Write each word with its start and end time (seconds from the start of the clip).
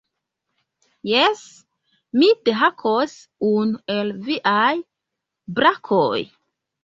Jes, 1.09 1.41
mi 2.21 2.29
dehakos 2.49 3.13
unu 3.49 3.77
el 3.95 4.09
viaj 4.29 4.71
brakoj. 5.59 6.19